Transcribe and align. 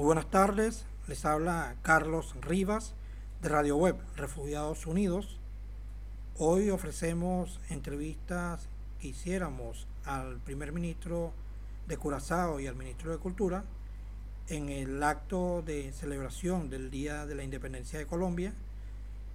Muy 0.00 0.06
buenas 0.06 0.30
tardes, 0.30 0.86
les 1.08 1.26
habla 1.26 1.76
Carlos 1.82 2.34
Rivas 2.40 2.94
de 3.42 3.50
Radio 3.50 3.76
Web 3.76 3.98
Refugiados 4.16 4.86
Unidos. 4.86 5.38
Hoy 6.38 6.70
ofrecemos 6.70 7.60
entrevistas 7.68 8.70
que 8.98 9.08
hiciéramos 9.08 9.86
al 10.06 10.38
primer 10.38 10.72
ministro 10.72 11.34
de 11.86 11.98
Curazao 11.98 12.60
y 12.60 12.66
al 12.66 12.76
ministro 12.76 13.12
de 13.12 13.18
Cultura 13.18 13.64
en 14.48 14.70
el 14.70 15.02
acto 15.02 15.60
de 15.66 15.92
celebración 15.92 16.70
del 16.70 16.90
Día 16.90 17.26
de 17.26 17.34
la 17.34 17.44
Independencia 17.44 17.98
de 17.98 18.06
Colombia 18.06 18.54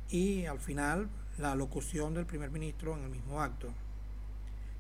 y 0.09 0.45
al 0.45 0.59
final 0.59 1.09
la 1.38 1.54
locución 1.54 2.16
del 2.16 2.25
primer 2.25 2.50
ministro 2.50 2.97
en 2.97 3.04
el 3.04 3.11
mismo 3.11 3.39
acto. 3.39 3.68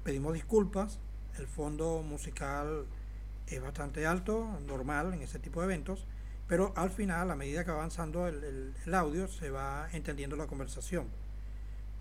Pedimos 0.03 0.33
disculpas, 0.33 0.97
el 1.37 1.45
fondo 1.45 2.01
musical 2.01 2.87
es 3.47 3.61
bastante 3.61 4.05
alto, 4.05 4.59
normal 4.65 5.13
en 5.13 5.21
ese 5.21 5.39
tipo 5.39 5.61
de 5.61 5.65
eventos, 5.65 6.05
pero 6.47 6.73
al 6.75 6.91
final, 6.91 7.31
a 7.31 7.35
medida 7.35 7.63
que 7.63 7.71
va 7.71 7.77
avanzando 7.77 8.27
el, 8.27 8.73
audio, 8.93 9.27
se 9.27 9.49
va 9.49 9.87
entendiendo 9.93 10.35
la 10.35 10.47
conversación. 10.47 11.07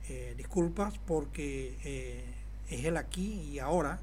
Eh, 0.09 0.35
disculpas 0.37 0.99
porque 0.99 1.79
eh, 1.83 2.25
es 2.69 2.85
el 2.85 2.97
aquí 2.97 3.41
y 3.41 3.59
ahora. 3.59 4.01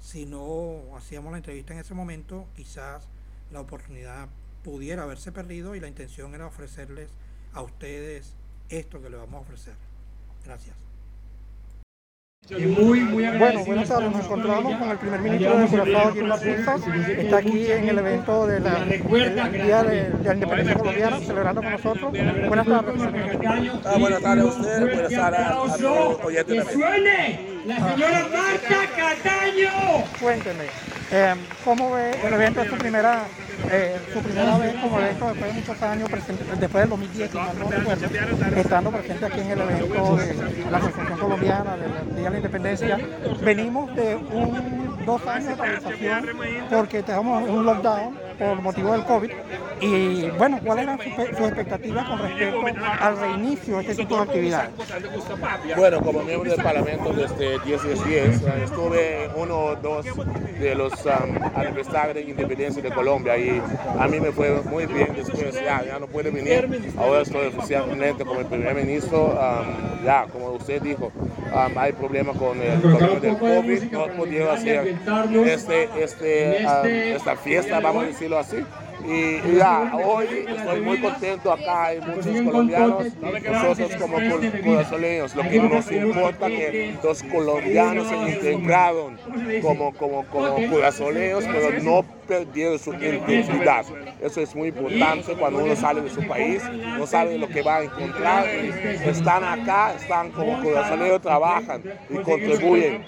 Si 0.00 0.26
no 0.26 0.96
hacíamos 0.96 1.30
la 1.30 1.38
entrevista 1.38 1.74
en 1.74 1.80
ese 1.80 1.94
momento, 1.94 2.48
quizás 2.56 3.06
la 3.52 3.60
oportunidad 3.60 4.28
pudiera 4.64 5.04
haberse 5.04 5.30
perdido 5.30 5.76
y 5.76 5.80
la 5.80 5.88
intención 5.88 6.34
era 6.34 6.46
ofrecerles 6.46 7.10
a 7.52 7.62
ustedes 7.62 8.34
esto 8.68 9.00
que 9.00 9.10
le 9.10 9.16
vamos 9.16 9.34
a 9.34 9.40
ofrecer. 9.40 9.74
Gracias. 10.44 10.91
Muy, 12.50 13.00
muy 13.00 13.24
bueno, 13.38 13.64
buenas 13.64 13.88
tardes. 13.88 14.10
Nos 14.10 14.24
encontramos 14.24 14.76
con 14.76 14.90
el 14.90 14.98
primer 14.98 15.20
ministro 15.20 15.58
de 15.58 15.66
Curazao, 15.68 16.12
Gilmar 16.12 16.48
Está 16.48 17.36
aquí 17.36 17.66
en 17.70 17.88
el 17.88 17.98
evento 17.98 18.46
de 18.48 18.58
la, 18.58 18.84
del 18.84 19.52
Día 19.52 19.82
de, 19.84 20.10
la 20.24 20.34
Independencia 20.34 20.74
Colombiana, 20.74 21.20
celebrando 21.20 21.62
con 21.62 21.70
nosotros. 21.70 22.12
Buenas 22.12 22.66
tardes. 22.66 23.00
Ah, 23.84 23.96
buenas 23.96 24.22
tardes 24.22 24.44
a 24.44 24.48
usted, 24.48 24.80
buenas 24.80 25.12
tardes 25.12 25.72
a, 25.72 25.78
todos 25.78 26.18
los 26.18 26.24
oyentes. 26.24 26.66
¡La 27.64 27.76
señora 27.76 28.28
Marta 28.28 28.90
Cataño! 28.96 30.04
Cuénteme, 30.20 30.64
eh, 31.12 31.34
¿cómo 31.64 31.92
ve 31.92 32.10
el 32.24 32.34
evento? 32.34 32.62
Es 32.62 32.70
su 32.70 32.76
primera 32.76 33.24
eh, 33.70 34.00
su 34.12 34.20
primera 34.20 34.58
vez 34.58 34.74
como 34.74 34.98
evento 34.98 35.28
después 35.28 35.54
de 35.54 35.60
muchos 35.60 35.82
años, 35.82 36.10
después 36.58 36.82
del 36.82 36.90
2010, 36.90 37.34
no 37.34 37.70
recuerdo, 37.70 38.06
estando 38.56 38.90
presente 38.90 39.26
aquí 39.26 39.40
en 39.40 39.50
el 39.52 39.60
evento 39.60 40.16
de 40.16 40.70
la 40.70 40.78
Asociación 40.78 41.18
Colombiana 41.18 41.76
del 41.76 42.16
Día 42.16 42.24
de 42.24 42.30
la 42.30 42.36
Independencia. 42.36 42.98
Venimos 43.42 43.94
de 43.94 44.16
un, 44.16 45.04
dos 45.06 45.24
años 45.26 45.48
de 45.48 45.56
paralización 45.56 46.26
porque 46.70 47.02
tenemos 47.02 47.48
un 47.48 47.64
lockdown 47.64 48.18
por 48.38 48.60
motivo 48.62 48.92
del 48.92 49.04
COVID. 49.04 49.30
Y 49.80 50.30
bueno, 50.30 50.60
¿cuáles 50.64 50.84
eran 50.84 50.98
sus, 50.98 51.46
expectativas 51.48 52.08
con 52.08 52.18
respecto 52.20 52.60
al 53.00 53.18
reinicio 53.18 53.76
de 53.76 53.82
este 53.82 53.94
tipo 53.96 54.16
de 54.16 54.22
actividades? 54.22 54.70
Bueno, 55.76 56.00
como 56.00 56.22
miembro 56.22 56.50
del 56.50 56.62
Parlamento 56.62 57.12
desde 57.12 57.58
10 57.60 57.82
10, 58.04 58.42
estuve 58.64 59.30
uno 59.36 59.56
o 59.56 59.76
dos 59.76 60.06
de 60.60 60.74
los 60.74 60.92
um, 61.04 61.36
aniversarios 61.56 62.14
de 62.14 62.22
independencia 62.22 62.82
de 62.82 62.90
Colombia 62.90 63.36
y 63.36 63.60
a 63.98 64.06
mí 64.06 64.20
me 64.20 64.30
fue 64.30 64.62
muy 64.62 64.86
bien 64.86 65.12
después, 65.16 65.54
ya, 65.54 65.84
ya 65.84 65.98
no 65.98 66.06
puede 66.06 66.30
venir, 66.30 66.92
ahora 66.96 67.22
estoy 67.22 67.48
oficialmente 67.48 68.24
como 68.24 68.40
el 68.40 68.46
primer 68.46 68.74
ministro, 68.74 69.26
um, 69.26 70.04
ya, 70.04 70.26
como 70.32 70.50
usted 70.50 70.80
dijo, 70.80 71.10
um, 71.16 71.78
hay 71.78 71.92
problemas 71.92 72.36
con 72.36 72.60
el 72.60 72.80
problema 72.80 73.20
del 73.20 73.36
COVID, 73.38 73.82
no 73.90 74.06
pudieron 74.16 74.56
hacer 74.56 74.96
este, 75.46 75.88
este, 76.02 77.14
esta 77.14 77.36
fiesta, 77.36 77.80
vamos 77.80 78.04
a 78.04 78.06
decirlo 78.22 78.38
así. 78.38 78.64
Y 79.04 79.56
ya, 79.56 79.92
hoy 80.04 80.46
estoy 80.48 80.80
muy 80.80 81.00
contento 81.00 81.52
acá, 81.52 81.86
hay 81.86 82.00
muchos 82.00 82.40
colombianos, 82.42 83.06
nosotros 83.50 83.96
como 83.96 84.16
curazoleños, 84.62 85.34
lo 85.34 85.42
que 85.42 85.58
nos 85.58 85.90
importa 85.90 86.46
que 86.46 86.96
los 87.02 87.22
colombianos 87.24 88.08
se 88.08 88.16
integraron 88.16 89.18
como, 89.60 89.92
como, 89.94 90.24
como 90.26 90.56
pero 90.56 91.82
no 91.82 92.04
perdieron 92.26 92.78
su 92.78 92.92
identidad. 92.94 93.84
Eso 94.20 94.40
es 94.40 94.54
muy 94.54 94.68
importante 94.68 95.34
cuando 95.34 95.64
uno 95.64 95.74
sale 95.76 96.00
de 96.00 96.10
su 96.10 96.26
país, 96.26 96.62
no 96.70 97.06
sabe 97.06 97.38
lo 97.38 97.48
que 97.48 97.62
va 97.62 97.76
a 97.76 97.82
encontrar, 97.84 98.46
están 98.46 99.44
acá, 99.44 99.94
están 99.94 100.30
como 100.30 100.60
curazoleos, 100.62 101.20
trabajan 101.20 101.82
y 102.08 102.18
contribuyen 102.18 103.04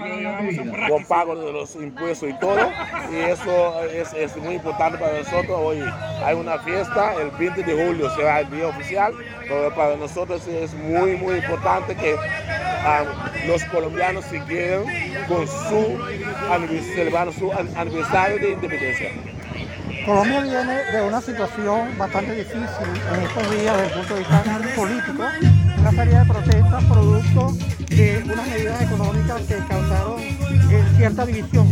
con 0.88 1.04
pago 1.04 1.36
de 1.36 1.52
los 1.52 1.74
impuestos 1.76 2.28
y 2.28 2.38
todo, 2.38 2.58
y 3.12 3.16
eso 3.30 3.84
es, 3.84 4.12
es 4.14 4.36
muy 4.36 4.54
importante 4.54 4.98
para 4.98 5.18
nosotros. 5.18 5.58
Hoy 5.60 5.78
hay 6.24 6.34
una 6.34 6.58
fiesta, 6.58 7.14
el 7.20 7.30
20 7.30 7.62
de 7.62 7.86
julio 7.86 8.10
será 8.10 8.40
el 8.40 8.50
día 8.50 8.68
oficial, 8.68 9.14
pero 9.48 9.74
para 9.74 9.96
nosotros 9.96 10.46
es 10.48 10.74
muy, 10.74 11.16
muy 11.16 11.36
importante 11.36 11.94
que 11.94 12.16
ah, 12.84 13.04
los 13.46 13.64
colombianos 13.64 14.24
siguieran 14.26 14.84
con 15.28 15.46
su, 15.46 15.98
celebrando 16.94 17.32
su 17.32 17.52
aniversario 17.52 18.38
de 18.38 18.52
independencia. 18.52 19.10
Colombia 20.04 20.40
viene 20.40 20.84
de 20.92 21.02
una 21.02 21.20
situación 21.20 21.96
bastante 21.96 22.34
difícil 22.34 22.86
en 23.14 23.22
estos 23.22 23.50
días 23.50 23.76
desde 23.76 23.86
el 23.86 23.92
punto 23.92 24.14
de 24.14 24.20
vista 24.20 24.60
político, 24.76 25.24
una 25.78 25.90
serie 25.92 26.18
de 26.18 26.24
protestas 26.26 26.84
producto 26.84 27.52
de 27.88 28.22
unas 28.24 28.48
medidas 28.48 28.82
económicas 28.82 29.42
que 29.42 29.54
causaron 29.66 30.20
eh, 30.20 30.84
cierta 30.96 31.24
división. 31.24 31.70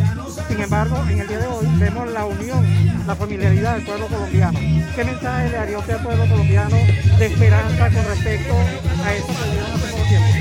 Sin 0.48 0.60
embargo, 0.60 0.96
en 1.10 1.18
el 1.18 1.28
día 1.28 1.38
de 1.40 1.46
hoy 1.46 1.66
vemos 1.78 2.10
la 2.10 2.24
unión, 2.24 2.66
la 3.06 3.14
familiaridad 3.14 3.74
del 3.74 3.84
pueblo 3.84 4.06
colombiano. 4.06 4.58
¿Qué 4.94 5.04
mensaje 5.04 5.50
le 5.50 5.58
haría 5.58 5.78
usted 5.78 5.94
al 5.94 6.02
pueblo 6.02 6.26
colombiano 6.26 6.76
de 7.18 7.26
esperanza 7.26 7.90
con 7.90 8.04
respecto 8.06 8.54
a 8.54 9.12
que 9.12 9.44
vivieron 9.44 9.72
hace 9.72 9.92
poco 9.92 10.08
tiempo? 10.08 10.31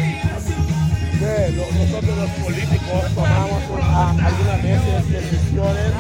Nosotros 1.22 2.18
los 2.18 2.30
políticos 2.44 3.14
tomamos 3.14 3.62
algunas 3.80 4.64
veces 4.64 5.10
decisiones 5.12 5.92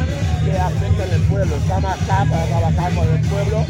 que 0.43 0.59
afectan 0.59 1.11
al 1.11 1.21
pueblo. 1.29 1.55
Estamos 1.57 1.91
acá 1.91 2.25
para 2.29 2.45
trabajar 2.45 2.93
con 2.95 3.07
el 3.07 3.21
pueblo. 3.27 3.65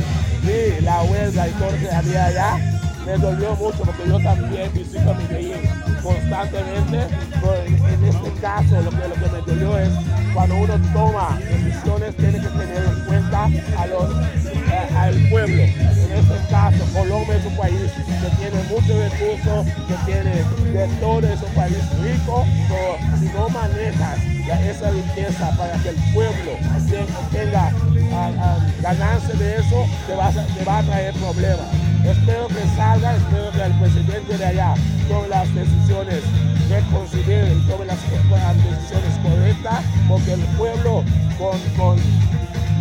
Sí, 0.45 0.83
la 0.83 1.01
huelga 1.03 1.47
y 1.47 1.51
todo 1.51 1.71
lo 1.71 1.77
que 1.77 1.91
había 1.91 2.25
allá 2.25 2.81
me 3.05 3.17
dolió 3.17 3.55
mucho 3.55 3.77
porque 3.83 4.07
yo 4.07 4.19
también 4.19 4.71
visito 4.73 5.11
a 5.11 5.13
mi 5.13 5.23
país 5.25 5.55
constantemente. 6.03 6.97
en 6.97 8.03
este 8.03 8.31
caso, 8.41 8.81
lo 8.81 8.89
que, 8.91 9.07
lo 9.07 9.15
que 9.15 9.29
me 9.31 9.41
dolió 9.45 9.77
es 9.77 9.89
cuando 10.33 10.55
uno 10.55 10.73
toma 10.93 11.39
decisiones, 11.39 12.15
tiene 12.15 12.39
que 12.39 12.47
tener 12.47 12.83
en 12.83 13.05
cuenta 13.05 13.45
a 13.77 13.87
los, 13.87 14.11
eh, 14.11 14.97
al 14.97 15.29
pueblo. 15.29 15.63
En 15.63 16.11
este 16.11 16.47
caso, 16.49 16.77
Colombia 16.93 17.35
es 17.35 17.45
un 17.45 17.57
país 17.57 17.91
que 18.21 18.29
tiene 18.37 18.63
muchos 18.69 18.95
recursos, 19.11 19.65
que 19.87 20.11
tiene 20.11 20.43
de 20.71 20.87
todo, 20.99 21.27
es 21.27 21.41
un 21.41 21.53
país 21.53 21.77
rico, 22.01 22.45
pero 22.69 23.19
si 23.19 23.25
no 23.25 23.49
manejas 23.49 24.19
esa 24.69 24.91
riqueza 24.91 25.51
para 25.57 25.73
que 25.81 25.89
el 25.89 25.95
pueblo 26.13 26.51
tenga 27.31 27.71
ganancia 28.81 29.33
de 29.35 29.57
eso, 29.57 29.85
te 30.07 30.15
va, 30.15 30.31
te 30.31 30.63
va 30.65 30.79
a 30.79 30.83
traer 30.83 31.13
problemas. 31.15 31.90
Espero 32.05 32.47
que 32.47 32.67
salga, 32.75 33.15
espero 33.15 33.51
que 33.51 33.63
el 33.63 33.73
presidente 33.79 34.37
de 34.37 34.45
allá 34.45 34.73
tome 35.07 35.27
las 35.27 35.53
decisiones 35.53 36.21
que 36.67 36.95
considere 36.95 37.53
y 37.53 37.59
tome 37.67 37.85
las, 37.85 37.97
decisiones 38.01 39.19
correctas, 39.21 39.83
porque 40.07 40.33
el 40.33 40.41
pueblo 40.57 41.03
con, 41.77 41.97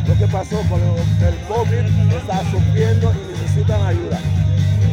lo 0.07 0.19
que 0.19 0.27
pasó 0.33 0.57
con 0.69 0.81
el 0.81 1.37
COVID 1.49 2.15
está 2.15 2.41
sufriendo 2.51 3.13
y 3.13 3.33
necesitan 3.33 3.87
ayuda. 3.87 4.19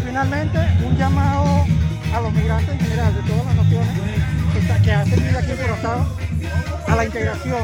Finalmente, 0.05 0.59
un 0.85 0.97
llamado 0.97 1.65
a 2.13 2.21
los 2.21 2.33
migrantes 2.33 2.69
en 2.69 2.79
general 2.79 3.13
de 3.13 3.21
todas 3.21 3.45
las 3.45 3.55
naciones 3.55 3.87
que, 4.83 4.91
hacen 4.91 5.23
vida 5.23 5.39
aquí 5.39 5.51
en 5.51 5.57
Curazao 5.57 6.07
a 6.87 6.95
la 6.95 7.05
integración, 7.05 7.63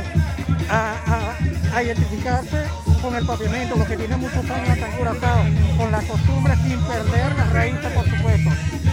a, 0.70 1.82
identificarse 1.82 2.64
con 3.04 3.16
el 3.18 3.26
pavimento, 3.26 3.76
lo 3.76 3.86
que 3.86 3.98
tiene 3.98 4.16
muchos 4.16 4.50
años 4.50 4.70
acá 4.70 5.46
en 5.46 5.78
con 5.78 5.92
las 5.92 6.06
costumbres 6.06 6.58
sin 6.60 6.80
perder 6.80 7.36
las 7.36 7.52
raíces, 7.52 7.92
por 7.92 8.10
supuesto. 8.10 8.50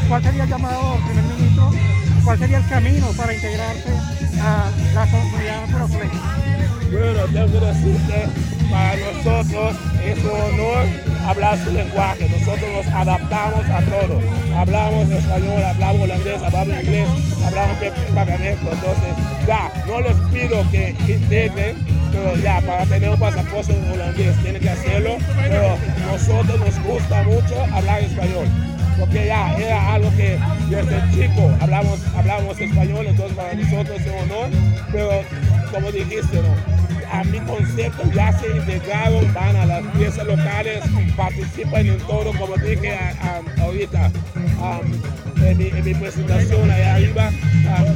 ¿Cuál 0.08 0.22
sería 0.24 0.42
el 0.42 0.50
llamado, 0.50 0.96
primer 1.06 1.24
ministro? 1.24 1.70
¿Cuál 2.24 2.38
sería 2.40 2.58
el 2.58 2.68
camino 2.68 3.06
para 3.16 3.32
integrarse 3.32 3.92
a 4.42 4.68
la 4.94 5.06
comunidad 5.06 5.66
curazoleña? 5.70 6.20
Bueno, 6.90 7.22
tengo 7.32 7.60
que 7.60 7.66
decirte, 7.66 8.28
para 8.68 8.96
nosotros 8.96 9.76
es 10.04 10.18
un 10.24 10.30
honor 10.30 10.86
hablar 11.24 11.58
su 11.64 11.70
lenguaje. 11.70 12.28
Nosotros 12.28 12.68
nos 12.74 12.86
adaptamos 12.92 13.64
a 13.70 13.80
todo. 13.82 14.20
Hablamos 14.56 15.08
español, 15.08 15.62
hablamos 15.62 16.02
holandés, 16.02 16.42
hablamos 16.42 16.82
inglés, 16.82 17.08
hablamos 17.46 17.76
pagamento. 18.12 18.70
Entonces, 18.72 19.46
ya, 19.46 19.72
no 19.86 20.00
les 20.00 20.16
pido 20.32 20.68
que 20.72 20.96
integren, 21.06 21.99
pero 22.10 22.36
ya, 22.36 22.60
para 22.60 22.84
tener 22.86 23.10
un 23.10 23.18
pasaporte 23.18 23.72
holandés 23.92 24.36
tienen 24.42 24.60
que 24.60 24.70
hacerlo. 24.70 25.16
Pero 25.36 25.76
nosotros 26.10 26.60
nos 26.60 26.82
gusta 26.84 27.22
mucho 27.22 27.64
hablar 27.72 28.02
español 28.02 28.46
porque 29.00 29.26
ya 29.26 29.56
era 29.56 29.94
algo 29.94 30.10
que 30.14 30.38
desde 30.68 31.10
chico 31.12 31.50
hablamos, 31.60 31.98
hablamos 32.14 32.60
español, 32.60 33.06
entonces 33.06 33.34
para 33.34 33.54
nosotros 33.54 33.98
es 33.98 34.06
un 34.06 34.30
honor, 34.30 34.50
pero 34.92 35.10
como 35.72 35.90
dijiste, 35.92 36.40
a 37.12 37.24
mi 37.24 37.40
concepto 37.40 38.02
ya 38.12 38.32
se 38.38 38.48
integraron, 38.56 39.32
van 39.34 39.56
a 39.56 39.66
las 39.66 39.82
piezas 39.96 40.26
locales 40.26 40.82
participan 41.16 41.86
en 41.86 41.98
todo, 41.98 42.32
como 42.38 42.56
dije 42.56 42.98
ahorita 43.60 44.10
en, 45.44 45.84
mi, 45.84 45.94
presentación 45.94 46.70
allá 46.70 46.94
arriba, 46.94 47.30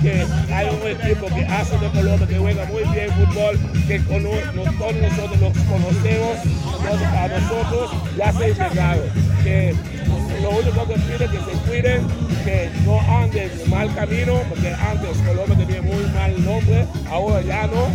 que 0.03 0.27
hay 0.53 0.69
un 0.69 0.87
equipo 0.89 1.27
que 1.27 1.45
hace 1.45 1.79
de 1.79 1.91
Colombia, 1.91 2.27
que 2.27 2.39
juega 2.39 2.65
muy 2.67 2.83
bien 2.93 3.11
fútbol, 3.13 3.59
que 3.87 4.01
todos 4.01 4.95
nosotros 4.97 5.41
los 5.41 5.53
conocemos, 5.65 6.39
a 7.17 7.29
nosotros 7.29 7.93
ya 8.17 8.33
se 8.33 8.63
ha 8.63 8.97
que 9.43 9.75
lo 10.43 10.51
único 10.51 10.87
que 10.87 10.95
pide 10.95 11.25
es 11.25 11.31
que 11.31 11.39
se 11.39 11.54
cuiden, 11.75 12.07
que 12.45 12.71
no 12.85 13.01
anden 13.01 13.51
en 13.61 13.71
mal 13.71 13.93
camino, 13.95 14.41
porque 14.49 14.73
antes 14.73 15.19
Colombia 15.27 15.67
tenía 15.67 15.83
muy 15.83 16.05
mal 16.13 16.45
nombre, 16.45 16.87
ahora 17.11 17.43
ya 17.43 17.67
no. 17.67 17.89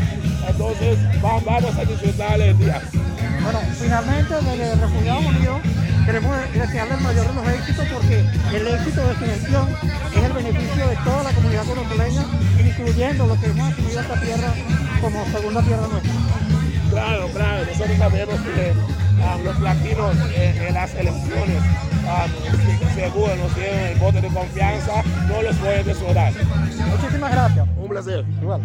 Entonces 0.47 0.97
vamos 1.21 1.77
a 1.77 1.85
disfrutar 1.85 2.41
el 2.41 2.57
día. 2.57 2.81
Bueno, 3.41 3.59
finalmente 3.79 4.33
desde 4.35 4.75
Refugiados 4.75 5.25
Unidos 5.25 5.61
queremos 6.05 6.35
desearle 6.53 6.95
el 6.95 7.01
mayor 7.01 7.27
de 7.27 7.33
los 7.33 7.47
éxitos 7.47 7.85
porque 7.93 8.19
el 8.57 8.67
éxito 8.67 9.07
de 9.07 9.13
su 9.13 9.25
gestión 9.25 9.69
es 10.15 10.23
el 10.23 10.33
beneficio 10.33 10.87
de 10.87 10.95
toda 10.97 11.23
la 11.23 11.31
comunidad 11.31 11.63
colombia, 11.63 12.25
incluyendo 12.59 13.27
lo 13.27 13.39
que 13.39 13.45
hemos 13.45 13.71
asumido 13.71 13.99
esta 14.01 14.19
tierra 14.19 14.53
como 15.01 15.25
segunda 15.25 15.61
tierra 15.61 15.87
nuestra. 15.87 16.11
Claro, 16.89 17.29
claro, 17.29 17.65
nosotros 17.65 17.97
sabemos 17.97 18.35
que 18.41 18.98
ah, 19.21 19.37
los 19.43 19.59
latinos 19.59 20.15
en 20.35 20.73
las 20.73 20.93
elecciones 20.95 21.61
uh, 22.05 22.95
seguro 22.95 23.35
nos 23.35 23.53
tienen 23.53 23.79
el 23.87 23.99
voto 23.99 24.21
de 24.21 24.27
confianza, 24.27 25.03
no 25.27 25.41
los 25.41 25.55
pueden 25.57 25.85
desodar. 25.85 26.33
Muchísimas 26.33 27.31
gracias. 27.31 27.67
Un 27.77 27.89
placer. 27.89 28.25
Igual. 28.41 28.61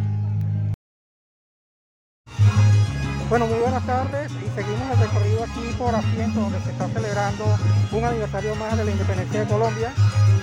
Bueno, 3.28 3.46
muy 3.46 3.58
buenas 3.58 3.84
tardes 3.86 4.30
y 4.32 4.54
seguimos 4.54 4.90
el 4.92 4.98
recorrido 4.98 5.44
aquí 5.44 5.74
por 5.78 5.94
Asiento, 5.94 6.40
donde 6.40 6.60
se 6.60 6.70
está 6.70 6.88
celebrando 6.88 7.44
un 7.90 8.04
aniversario 8.04 8.54
más 8.56 8.76
de 8.76 8.84
la 8.84 8.90
independencia 8.90 9.40
de 9.40 9.46
Colombia 9.46 9.92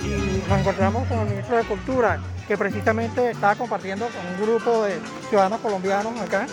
y 0.04 0.48
nos 0.48 0.58
encontramos 0.58 1.06
con 1.06 1.20
el 1.20 1.26
ministro 1.28 1.56
de 1.56 1.64
Cultura, 1.64 2.18
que 2.48 2.58
precisamente 2.58 3.30
está 3.30 3.54
compartiendo 3.54 4.06
con 4.06 4.26
un 4.26 4.42
grupo 4.42 4.84
de 4.84 4.98
ciudadanos 5.28 5.60
colombianos 5.60 6.20
acá. 6.20 6.46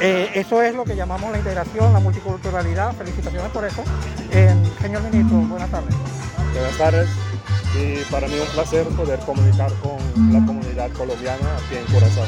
Eh, 0.00 0.30
eso 0.34 0.62
es 0.62 0.74
lo 0.74 0.84
que 0.84 0.96
llamamos 0.96 1.30
la 1.30 1.38
integración, 1.38 1.92
la 1.92 2.00
multiculturalidad. 2.00 2.94
Felicitaciones 2.94 3.50
por 3.50 3.64
eso. 3.64 3.82
Eh, 4.32 4.54
señor 4.80 5.02
ministro, 5.02 5.38
buenas 5.38 5.70
tardes. 5.70 5.94
Buenas 6.54 6.78
tardes 6.78 7.08
y 7.74 8.02
para 8.10 8.26
mí 8.26 8.34
un 8.38 8.48
placer 8.48 8.86
poder 8.88 9.20
comunicar 9.20 9.72
con 9.74 10.32
la 10.32 10.44
comunidad 10.44 10.90
colombiana 10.92 11.56
aquí 11.56 11.76
en 11.76 11.84
Curazao. 11.92 12.24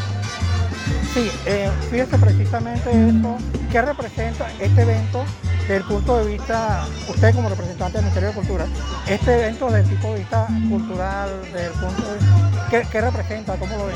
Sí, 1.13 1.31
eh, 1.47 1.71
fíjese 1.91 2.17
precisamente 2.19 2.91
esto, 2.91 3.37
¿qué 3.71 3.83
representa 3.83 4.51
este 4.61 4.83
evento 4.83 5.25
desde 5.63 5.77
el 5.77 5.85
punto 5.85 6.19
de 6.19 6.33
vista, 6.33 6.87
usted 7.09 7.35
como 7.35 7.49
representante 7.49 7.99
del 7.99 8.05
Ministerio 8.05 8.29
de 8.31 8.35
Cultura, 8.35 8.67
este 9.07 9.35
evento 9.35 9.67
desde 9.67 9.81
el 9.81 9.89
tipo 9.89 10.13
de 10.13 10.19
vista 10.19 10.47
cultural, 10.69 11.31
desde 11.45 11.67
el 11.67 11.73
punto 11.73 12.03
de, 12.03 12.87
¿qué, 12.91 13.01
representa? 13.01 13.57
¿Cómo 13.57 13.77
lo 13.77 13.87
ve? 13.87 13.95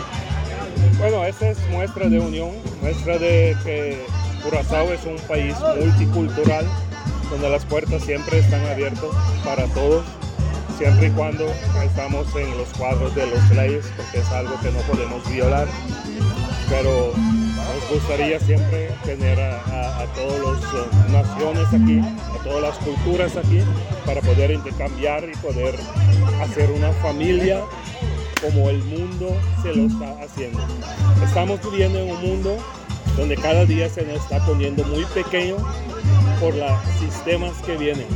Bueno, 0.98 1.24
esa 1.24 1.50
es 1.50 1.58
muestra 1.70 2.08
de 2.08 2.18
unión, 2.18 2.50
muestra 2.80 3.18
de 3.18 3.56
que 3.64 4.06
Curazao 4.42 4.92
es 4.92 5.04
un 5.04 5.16
país 5.28 5.54
multicultural, 5.78 6.66
donde 7.30 7.50
las 7.50 7.64
puertas 7.64 8.02
siempre 8.02 8.38
están 8.38 8.64
abiertas 8.66 9.10
para 9.44 9.66
todos, 9.68 10.04
siempre 10.78 11.08
y 11.08 11.10
cuando 11.10 11.46
estamos 11.84 12.26
en 12.36 12.56
los 12.56 12.68
cuadros 12.78 13.14
de 13.14 13.26
los 13.26 13.50
leyes, 13.50 13.86
porque 13.96 14.18
es 14.18 14.28
algo 14.30 14.58
que 14.60 14.70
no 14.70 14.78
podemos 14.80 15.28
violar. 15.30 15.66
Pero 16.68 17.12
nos 17.14 17.90
gustaría 17.90 18.40
siempre 18.40 18.90
tener 19.04 19.38
a, 19.40 20.06
todas 20.14 20.40
las 20.40 20.74
eh, 20.74 21.12
naciones 21.12 21.66
aquí, 21.68 22.00
a 22.00 22.42
todas 22.42 22.62
las 22.62 22.76
culturas 22.78 23.36
aquí, 23.36 23.60
para 24.04 24.20
poder 24.20 24.50
intercambiar 24.50 25.24
y 25.28 25.36
poder 25.36 25.74
hacer 26.42 26.70
una 26.70 26.92
familia 26.94 27.60
como 28.40 28.68
el 28.70 28.82
mundo 28.84 29.28
se 29.62 29.74
lo 29.74 29.86
está 29.86 30.22
haciendo. 30.22 30.58
Estamos 31.24 31.60
viviendo 31.70 31.98
en 31.98 32.10
un 32.10 32.20
mundo 32.22 32.56
donde 33.16 33.36
cada 33.36 33.64
día 33.64 33.88
se 33.88 34.02
nos 34.02 34.16
está 34.16 34.44
poniendo 34.44 34.84
muy 34.84 35.04
pequeño 35.06 35.56
por 36.40 36.54
los 36.54 36.72
sistemas 36.98 37.52
que 37.64 37.76
vienen. 37.76 38.06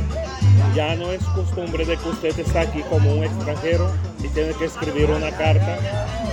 Ya 0.75 0.95
no 0.95 1.11
es 1.11 1.23
costumbre 1.23 1.85
de 1.85 1.97
que 1.97 2.09
usted 2.09 2.39
está 2.39 2.61
aquí 2.61 2.81
como 2.89 3.13
un 3.13 3.23
extranjero 3.23 3.91
y 4.23 4.27
tiene 4.29 4.53
que 4.53 4.65
escribir 4.65 5.09
una 5.09 5.31
carta 5.31 5.77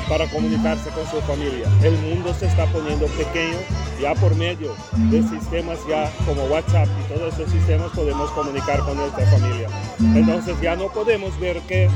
para 0.08 0.26
comunicarse 0.26 0.90
con 0.90 1.06
su 1.06 1.20
familia. 1.26 1.68
El 1.82 1.96
mundo 1.98 2.34
se 2.34 2.46
está 2.46 2.66
poniendo 2.66 3.06
pequeño, 3.06 3.56
ya 4.00 4.14
por 4.14 4.34
medio 4.36 4.74
de 5.10 5.22
sistemas 5.22 5.78
ya 5.88 6.10
como 6.26 6.44
WhatsApp 6.44 6.88
y 7.04 7.12
todos 7.12 7.34
esos 7.34 7.50
sistemas 7.50 7.90
podemos 7.92 8.30
comunicar 8.30 8.80
con 8.80 8.96
nuestra 8.96 9.26
familia. 9.26 9.68
Entonces 9.98 10.60
ya 10.60 10.76
no 10.76 10.88
podemos 10.88 11.38
ver 11.40 11.60
que 11.62 11.88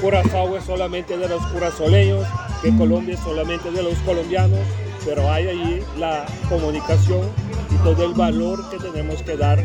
Curazao 0.00 0.56
es 0.56 0.64
solamente 0.64 1.18
de 1.18 1.28
los 1.28 1.44
curazoleños, 1.48 2.26
que 2.62 2.74
Colombia 2.76 3.14
es 3.14 3.20
solamente 3.20 3.70
de 3.70 3.82
los 3.82 3.98
colombianos, 3.98 4.60
pero 5.04 5.30
hay 5.30 5.48
ahí 5.48 5.84
la 5.98 6.24
comunicación 6.48 7.28
y 7.70 7.76
todo 7.84 8.06
el 8.06 8.14
valor 8.14 8.68
que 8.70 8.78
tenemos 8.78 9.22
que 9.22 9.36
dar 9.36 9.62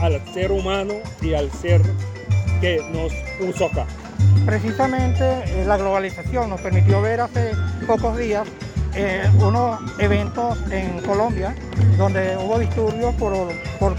al 0.00 0.22
ser 0.32 0.52
humano 0.52 0.94
y 1.20 1.34
al 1.34 1.50
ser 1.50 1.82
que 2.60 2.80
nos 2.92 3.12
puso 3.38 3.66
acá. 3.66 3.86
Precisamente 4.46 5.24
eh, 5.46 5.64
la 5.66 5.76
globalización 5.76 6.50
nos 6.50 6.60
permitió 6.60 7.02
ver 7.02 7.20
hace 7.20 7.52
pocos 7.86 8.16
días 8.16 8.46
eh, 8.94 9.28
unos 9.40 9.80
eventos 9.98 10.56
en 10.70 11.00
Colombia 11.00 11.54
donde 11.98 12.36
hubo 12.36 12.60
disturbios 12.60 13.12
por, 13.14 13.34
por 13.80 13.94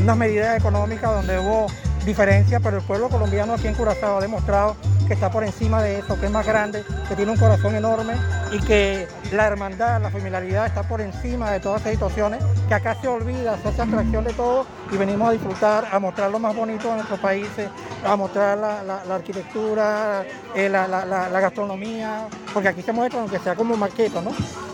unas 0.00 0.16
medidas 0.16 0.56
económicas, 0.56 1.10
donde 1.10 1.38
hubo 1.38 1.66
diferencia, 2.04 2.60
pero 2.60 2.76
el 2.76 2.84
pueblo 2.84 3.08
colombiano 3.08 3.54
aquí 3.54 3.66
en 3.66 3.74
Curazao 3.74 4.18
ha 4.18 4.20
demostrado 4.20 4.76
que 5.06 5.14
está 5.14 5.30
por 5.30 5.44
encima 5.44 5.82
de 5.82 6.00
eso, 6.00 6.18
que 6.18 6.26
es 6.26 6.32
más 6.32 6.46
grande, 6.46 6.84
que 7.08 7.14
tiene 7.14 7.32
un 7.32 7.38
corazón 7.38 7.74
enorme 7.74 8.14
y 8.52 8.58
que 8.60 9.08
la 9.32 9.46
hermandad, 9.46 10.00
la 10.00 10.10
familiaridad 10.10 10.66
está 10.66 10.82
por 10.82 11.00
encima 11.00 11.50
de 11.50 11.60
todas 11.60 11.80
esas 11.82 11.92
situaciones, 11.92 12.42
que 12.68 12.74
acá 12.74 12.96
se 13.00 13.08
olvida, 13.08 13.58
se 13.62 13.68
hace 13.68 13.82
atracción 13.82 14.24
de 14.24 14.32
todo 14.32 14.66
y 14.90 14.96
venimos 14.96 15.28
a 15.28 15.32
disfrutar, 15.32 15.86
a 15.90 15.98
mostrar 15.98 16.30
lo 16.30 16.38
más 16.38 16.54
bonito 16.54 16.88
de 16.88 16.94
nuestros 16.96 17.20
países, 17.20 17.68
a 18.04 18.16
mostrar 18.16 18.58
la, 18.58 19.14
arquitectura, 19.14 20.24
eh, 20.54 20.68
la, 20.68 21.40
gastronomía, 21.40 22.28
porque 22.52 22.68
aquí 22.68 22.82
se 22.82 22.92
muestra 22.92 23.20
aunque 23.20 23.38
sea 23.38 23.54
como 23.54 23.76
maqueta, 23.76 24.20
¿no? 24.20 24.30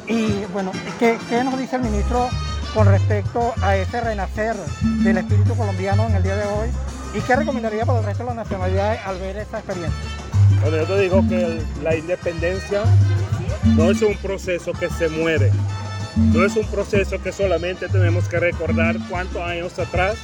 Y 0.06 0.44
bueno, 0.52 0.73
¿qué, 0.99 1.19
¿qué 1.28 1.44
nos 1.44 1.58
dice 1.58 1.76
el 1.76 1.82
ministro 1.82 2.28
con 2.75 2.87
respecto 2.87 3.52
a 3.62 3.76
ese 3.76 4.00
renacer 4.00 4.56
del 4.82 5.19
espíritu 5.19 5.55
colombiano 5.55 6.06
en 6.06 6.17
el 6.17 6.23
día 6.23 6.37
de 6.37 6.46
hoy? 6.46 6.69
¿Y 7.14 7.21
qué 7.21 7.37
recomendaría 7.37 7.85
para 7.85 7.99
el 7.99 8.04
resto 8.06 8.23
de 8.23 8.28
las 8.28 8.37
nacionalidades 8.37 9.00
al 9.04 9.18
ver 9.18 9.37
esta 9.37 9.59
experiencia? 9.59 10.31
Bueno, 10.62 10.76
yo 10.76 10.85
te 10.85 11.00
digo 11.00 11.28
que 11.28 11.61
la 11.83 11.97
independencia 11.97 12.85
no 13.76 13.90
es 13.90 14.00
un 14.00 14.16
proceso 14.16 14.73
que 14.73 14.88
se 14.88 15.09
muere, 15.09 15.50
no 16.16 16.45
es 16.45 16.57
un 16.57 16.66
proceso 16.66 17.21
que 17.21 17.33
solamente 17.33 17.88
tenemos 17.88 18.28
que 18.28 18.38
recordar 18.38 18.97
cuántos 19.11 19.42
años 19.42 19.76
atrás 19.81 20.16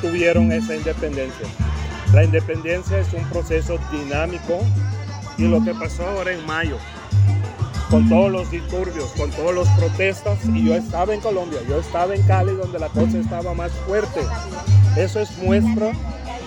tuvieron 0.00 0.50
esa 0.50 0.74
independencia. 0.76 1.46
La 2.14 2.24
independencia 2.24 2.98
es 2.98 3.12
un 3.12 3.24
proceso 3.28 3.78
dinámico 3.92 4.60
y 5.36 5.42
lo 5.42 5.62
que 5.62 5.74
pasó 5.74 6.06
ahora 6.06 6.32
en 6.32 6.46
mayo, 6.46 6.78
con 7.90 8.08
todos 8.08 8.32
los 8.32 8.50
disturbios, 8.50 9.10
con 9.10 9.30
todas 9.32 9.54
las 9.56 9.78
protestas, 9.78 10.38
y 10.54 10.64
yo 10.64 10.74
estaba 10.74 11.12
en 11.12 11.20
Colombia, 11.20 11.58
yo 11.68 11.80
estaba 11.80 12.14
en 12.14 12.22
Cali 12.22 12.52
donde 12.54 12.78
la 12.78 12.88
cosa 12.88 13.18
estaba 13.18 13.52
más 13.52 13.72
fuerte. 13.86 14.20
Eso 14.96 15.20
es 15.20 15.36
muestra 15.36 15.92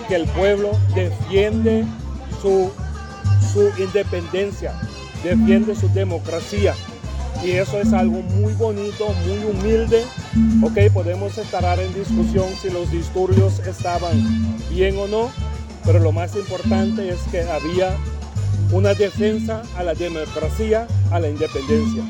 que 0.08 0.16
el 0.16 0.26
pueblo 0.26 0.72
defiende 0.96 1.84
su 2.42 2.72
su 3.52 3.70
independencia, 3.78 4.72
defiende 5.22 5.74
su 5.74 5.88
democracia. 5.88 6.74
Y 7.44 7.52
eso 7.52 7.80
es 7.80 7.92
algo 7.92 8.20
muy 8.22 8.52
bonito, 8.54 9.14
muy 9.26 9.44
humilde. 9.44 10.04
Ok, 10.62 10.92
podemos 10.92 11.38
estar 11.38 11.78
en 11.78 11.94
discusión 11.94 12.46
si 12.60 12.70
los 12.70 12.90
disturbios 12.90 13.60
estaban 13.60 14.58
bien 14.68 14.96
o 14.98 15.06
no, 15.06 15.30
pero 15.84 15.98
lo 16.00 16.12
más 16.12 16.36
importante 16.36 17.08
es 17.08 17.20
que 17.30 17.42
había 17.42 17.96
una 18.72 18.94
defensa 18.94 19.62
a 19.76 19.82
la 19.82 19.94
democracia, 19.94 20.86
a 21.10 21.18
la 21.18 21.28
independencia. 21.28 22.04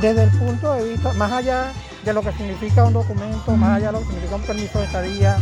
Desde 0.00 0.24
el 0.24 0.30
punto 0.30 0.72
de 0.72 0.90
vista, 0.90 1.12
más 1.14 1.32
allá 1.32 1.72
de 2.04 2.12
lo 2.12 2.22
que 2.22 2.32
significa 2.32 2.84
un 2.84 2.94
documento, 2.94 3.56
más 3.56 3.76
allá 3.76 3.86
de 3.88 3.92
lo 3.92 3.98
que 4.00 4.06
significa 4.06 4.36
un 4.36 4.42
permiso 4.42 4.78
de 4.78 4.84
estadía, 4.86 5.38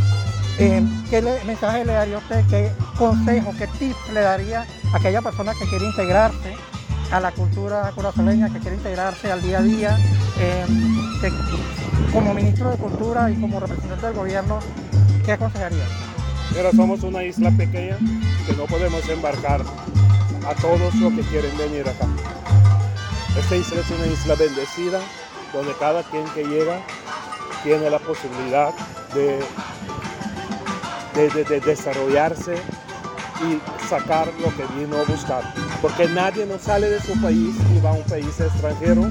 eh, 0.59 0.83
¿Qué 1.09 1.21
mensaje 1.45 1.85
le 1.85 1.93
daría 1.93 2.15
a 2.15 2.19
usted? 2.19 2.45
¿Qué 2.49 2.71
consejo, 2.97 3.53
qué 3.57 3.67
tips 3.67 4.13
le 4.13 4.21
daría 4.21 4.65
a 4.93 4.97
aquella 4.97 5.21
persona 5.21 5.53
que 5.53 5.65
quiere 5.65 5.85
integrarse 5.85 6.55
a 7.11 7.19
la 7.19 7.31
cultura 7.31 7.91
curazoleña, 7.93 8.51
que 8.51 8.59
quiere 8.59 8.77
integrarse 8.77 9.31
al 9.31 9.41
día 9.41 9.59
a 9.59 9.61
día? 9.61 9.99
Eh, 10.39 10.65
como 12.11 12.33
ministro 12.33 12.69
de 12.71 12.77
Cultura 12.77 13.29
y 13.29 13.35
como 13.35 13.59
representante 13.59 14.05
del 14.05 14.15
gobierno, 14.15 14.59
¿qué 15.25 15.33
aconsejaría? 15.33 15.83
Mira, 16.55 16.71
somos 16.71 17.03
una 17.03 17.23
isla 17.23 17.51
pequeña 17.51 17.97
que 18.47 18.53
no 18.55 18.65
podemos 18.65 19.07
embarcar 19.09 19.61
a 20.47 20.55
todos 20.61 20.95
los 20.95 21.13
que 21.13 21.21
quieren 21.23 21.57
venir 21.57 21.81
acá. 21.81 22.07
Esta 23.37 23.55
isla 23.55 23.81
es 23.81 23.89
una 23.91 24.07
isla 24.07 24.35
bendecida 24.35 24.99
donde 25.51 25.73
cada 25.77 26.03
quien 26.03 26.23
que 26.29 26.45
llega 26.45 26.79
tiene 27.63 27.89
la 27.89 27.99
posibilidad 27.99 28.73
de, 29.13 29.39
de, 31.15 31.61
desarrollarse 31.61 32.55
y 33.41 33.87
sacar 33.87 34.27
lo 34.41 34.55
que 34.55 34.65
vino 34.77 34.97
a 34.97 35.03
buscar. 35.03 35.53
Porque 35.81 36.07
nadie 36.09 36.45
no 36.45 36.59
sale 36.59 36.89
de 36.89 36.99
su 36.99 37.19
país 37.21 37.55
y 37.73 37.79
va 37.79 37.91
a 37.91 37.93
un 37.93 38.03
país 38.03 38.39
extranjero 38.39 39.09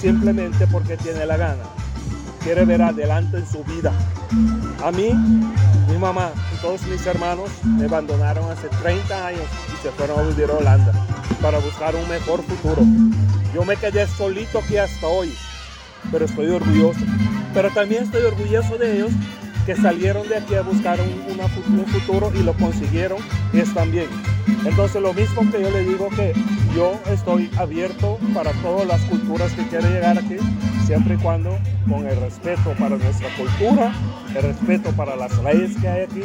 simplemente 0.00 0.66
porque 0.66 0.96
tiene 0.96 1.24
la 1.24 1.36
gana. 1.36 1.62
Quiere 2.42 2.64
ver 2.64 2.82
adelante 2.82 3.38
en 3.38 3.46
su 3.46 3.64
vida. 3.64 3.92
A 4.84 4.92
mí, 4.92 5.12
mi 5.88 5.98
mamá 5.98 6.30
y 6.54 6.60
todos 6.60 6.82
mis 6.82 7.04
hermanos 7.06 7.50
me 7.64 7.86
abandonaron 7.86 8.50
hace 8.50 8.68
30 8.68 9.26
años 9.26 9.46
y 9.74 9.82
se 9.82 9.90
fueron 9.92 10.20
a 10.20 10.22
vivir 10.22 10.50
a 10.50 10.54
Holanda 10.54 10.92
para 11.40 11.58
buscar 11.58 11.94
un 11.96 12.08
mejor 12.08 12.42
futuro. 12.42 12.82
Yo 13.54 13.64
me 13.64 13.76
quedé 13.76 14.06
solito 14.06 14.58
aquí 14.58 14.76
hasta 14.76 15.06
hoy, 15.06 15.32
pero 16.12 16.26
estoy 16.26 16.48
orgulloso. 16.48 17.00
Pero 17.54 17.70
también 17.70 18.04
estoy 18.04 18.22
orgulloso 18.22 18.76
de 18.76 18.96
ellos 18.96 19.12
que 19.66 19.74
salieron 19.74 20.28
de 20.28 20.36
aquí 20.36 20.54
a 20.54 20.62
buscar 20.62 20.98
un, 21.00 21.86
futuro 21.86 22.30
y 22.34 22.42
lo 22.44 22.54
consiguieron 22.54 23.18
y 23.52 23.58
están 23.58 23.90
bien. 23.90 24.08
Entonces 24.64 25.02
lo 25.02 25.12
mismo 25.12 25.42
que 25.50 25.60
yo 25.60 25.70
le 25.70 25.82
digo 25.82 26.08
que 26.10 26.32
yo 26.74 26.92
estoy 27.10 27.50
abierto 27.58 28.18
para 28.32 28.52
todas 28.62 28.86
las 28.86 29.00
culturas 29.02 29.52
que 29.52 29.66
quieren 29.66 29.92
llegar 29.92 30.18
aquí, 30.18 30.36
siempre 30.86 31.14
y 31.14 31.16
cuando 31.18 31.58
con 31.88 32.06
el 32.06 32.16
respeto 32.20 32.74
para 32.78 32.96
nuestra 32.96 33.28
cultura, 33.36 33.92
el 34.36 34.42
respeto 34.42 34.92
para 34.92 35.16
las 35.16 35.36
leyes 35.42 35.76
que 35.80 35.88
hay 35.88 36.02
aquí 36.04 36.22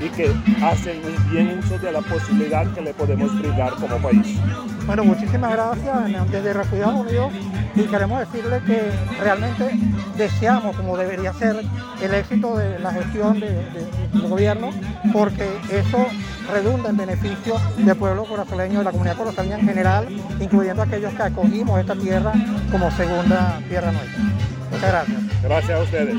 y 0.00 0.08
que 0.10 0.30
hacen 0.64 1.00
un 1.04 1.30
bien 1.32 1.58
uso 1.58 1.78
de 1.78 1.90
la 1.90 2.00
posibilidad 2.00 2.72
que 2.74 2.80
le 2.80 2.94
podemos 2.94 3.36
brindar 3.40 3.74
como 3.74 3.96
país. 3.98 4.38
Bueno, 4.88 5.04
muchísimas 5.04 5.52
gracias 5.52 6.30
desde 6.30 6.54
Refugiados 6.54 6.94
Unidos 6.94 7.30
y 7.76 7.82
queremos 7.82 8.20
decirle 8.20 8.58
que 8.66 8.90
realmente 9.20 9.78
deseamos, 10.16 10.74
como 10.74 10.96
debería 10.96 11.34
ser, 11.34 11.62
el 12.00 12.14
éxito 12.14 12.56
de 12.56 12.78
la 12.78 12.90
gestión 12.92 13.38
del 13.38 14.28
gobierno, 14.30 14.70
porque 15.12 15.46
eso 15.70 16.06
redunda 16.50 16.88
en 16.88 16.96
beneficio 16.96 17.60
del 17.76 17.96
pueblo 17.96 18.24
corazoleño, 18.24 18.78
de 18.78 18.84
la 18.84 18.90
comunidad 18.90 19.18
corazoleña 19.18 19.58
en 19.58 19.66
general, 19.66 20.08
incluyendo 20.40 20.80
aquellos 20.80 21.12
que 21.12 21.22
acogimos 21.22 21.78
esta 21.78 21.94
tierra 21.94 22.32
como 22.72 22.90
segunda 22.92 23.60
tierra 23.68 23.92
nuestra. 23.92 24.22
Muchas 24.70 24.90
gracias. 24.90 25.42
Gracias 25.42 25.78
a 25.78 25.82
ustedes. 25.82 26.16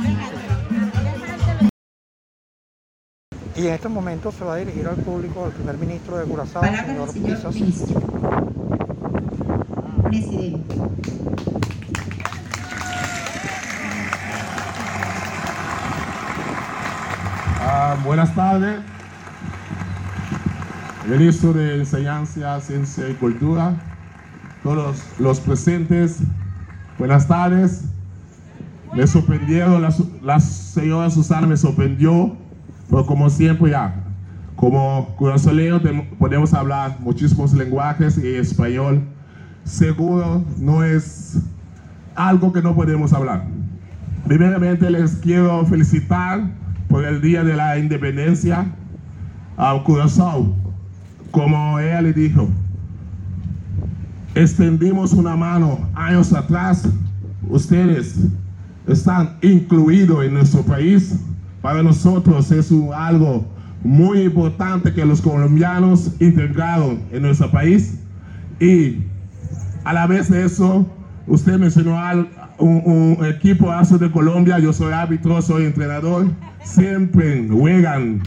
Y 3.59 3.67
en 3.67 3.73
este 3.73 3.89
momento 3.89 4.31
se 4.31 4.45
va 4.45 4.53
a 4.53 4.55
dirigir 4.55 4.87
al 4.87 4.95
público 4.95 5.45
el 5.45 5.51
primer 5.51 5.77
ministro 5.77 6.17
de 6.17 6.23
Curazao, 6.23 6.63
señor, 6.63 7.09
señor 7.11 7.53
Presidente. 10.05 10.75
Ah, 17.59 17.97
buenas 18.05 18.33
tardes. 18.33 18.79
Ministro 21.05 21.51
de 21.51 21.79
Enseñanza, 21.79 22.61
Ciencia 22.61 23.09
y 23.09 23.13
Cultura, 23.15 23.75
todos 24.63 25.03
los 25.19 25.39
presentes, 25.41 26.19
buenas 26.97 27.27
tardes. 27.27 27.83
Me 28.95 29.05
sorprendieron, 29.05 29.81
la, 29.81 29.93
la 30.21 30.39
señora 30.39 31.09
Susana 31.09 31.45
me 31.45 31.57
sorprendió, 31.57 32.37
pero 32.89 33.05
como 33.05 33.29
siempre 33.29 33.71
ya, 33.71 33.93
como 34.55 35.15
curazoleo 35.17 35.81
podemos 36.17 36.53
hablar 36.53 36.97
muchísimos 36.99 37.53
lenguajes 37.53 38.17
y 38.17 38.35
español 38.35 39.01
seguro 39.63 40.43
no 40.57 40.83
es 40.83 41.39
algo 42.15 42.51
que 42.51 42.61
no 42.61 42.75
podemos 42.75 43.13
hablar. 43.13 43.45
Primeramente 44.27 44.89
les 44.89 45.15
quiero 45.15 45.65
felicitar 45.65 46.43
por 46.87 47.05
el 47.05 47.21
Día 47.21 47.43
de 47.43 47.55
la 47.55 47.77
Independencia 47.77 48.65
a 49.57 49.81
Curazao. 49.83 50.53
Como 51.31 51.79
ella 51.79 52.01
le 52.01 52.13
dijo, 52.13 52.49
extendimos 54.35 55.13
una 55.13 55.35
mano 55.35 55.87
años 55.93 56.33
atrás. 56.33 56.87
Ustedes 57.47 58.27
están 58.87 59.37
incluidos 59.41 60.25
en 60.25 60.33
nuestro 60.33 60.61
país. 60.63 61.15
Para 61.61 61.83
nosotros 61.83 62.51
es 62.51 62.71
algo 62.95 63.45
muy 63.83 64.21
importante 64.21 64.93
que 64.93 65.05
los 65.05 65.21
colombianos 65.21 66.11
integraron 66.19 67.01
en 67.11 67.23
nuestro 67.23 67.49
país. 67.51 67.99
Y 68.59 68.97
a 69.83 69.93
la 69.93 70.07
vez 70.07 70.29
de 70.29 70.45
eso, 70.45 70.85
usted 71.27 71.57
mencionó 71.57 71.99
al, 71.99 72.29
un, 72.59 73.17
equipo 73.25 73.71
ASO 73.71 73.97
de 73.97 74.11
Colombia, 74.11 74.59
yo 74.59 74.73
soy 74.73 74.93
árbitro, 74.93 75.41
soy 75.41 75.65
entrenador, 75.65 76.27
siempre 76.63 77.47
juegan 77.49 78.21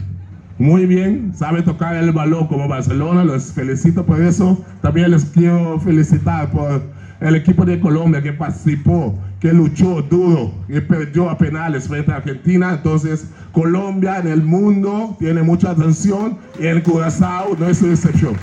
muy 0.57 0.85
bien, 0.85 1.33
sabe 1.35 1.61
tocar 1.61 1.95
el 1.95 2.11
balón 2.11 2.47
como 2.47 2.67
Barcelona, 2.67 3.23
los 3.23 3.51
felicito 3.51 4.05
por 4.05 4.21
eso. 4.21 4.63
También 4.81 5.11
les 5.11 5.25
quiero 5.25 5.79
felicitar 5.79 6.51
por 6.51 6.81
el 7.23 7.35
equipo 7.35 7.63
de 7.63 7.79
Colombia 7.79 8.21
que 8.21 8.33
participó, 8.33 9.17
que 9.39 9.53
luchó 9.53 10.01
duro, 10.01 10.53
y 10.67 10.79
perdió 10.81 11.29
a 11.29 11.37
penales 11.37 11.87
frente 11.87 12.11
a 12.11 12.17
Argentina. 12.17 12.73
Entonces, 12.73 13.27
Colombia 13.53 14.19
en 14.19 14.27
el 14.27 14.43
mundo 14.43 15.15
tiene 15.19 15.41
mucha 15.41 15.71
atención 15.71 16.37
y 16.59 16.67
en 16.67 16.81
Curazao 16.81 17.55
no 17.57 17.67
es 17.67 17.81
excepción. 17.81 18.35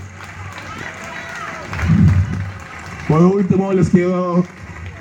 Por 3.06 3.22
último, 3.22 3.72
les 3.72 3.90
quiero 3.90 4.44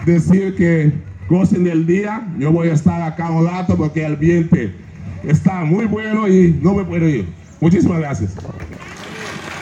decir 0.05 0.55
que 0.55 0.91
gocen 1.29 1.63
del 1.63 1.86
día. 1.86 2.27
Yo 2.38 2.51
voy 2.51 2.67
a 2.67 2.74
estar 2.74 3.01
acá 3.01 3.29
un 3.29 3.45
rato 3.45 3.77
porque 3.77 4.05
el 4.05 4.13
ambiente 4.13 4.74
está 5.24 5.63
muy 5.63 5.86
bueno 5.86 6.27
y 6.27 6.59
no 6.62 6.74
me 6.74 6.83
puedo 6.83 7.07
ir. 7.07 7.27
Muchísimas 7.62 8.00
gracias. 8.00 8.36